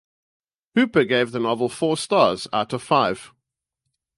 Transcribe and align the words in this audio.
Hooper 0.73 1.03
gave 1.05 1.31
the 1.31 1.39
novel 1.39 1.69
four 1.69 1.95
stars 1.95 2.47
out 2.51 2.73
of 2.73 2.81
five. 2.81 3.31